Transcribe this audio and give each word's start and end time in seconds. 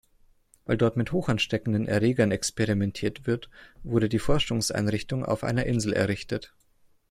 Weil 0.65 0.77
dort 0.77 0.97
mit 0.97 1.11
hochansteckenden 1.11 1.87
Erregern 1.87 2.31
experimentiert 2.31 3.27
wird, 3.27 3.51
wurde 3.83 4.09
die 4.09 4.17
Forschungseinrichtung 4.17 5.23
auf 5.23 5.43
einer 5.43 5.67
Insel 5.67 5.93
errichtet. 5.93 6.55